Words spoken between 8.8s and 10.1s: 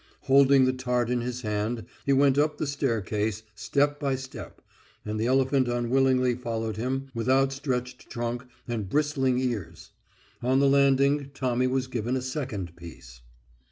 bristling ears.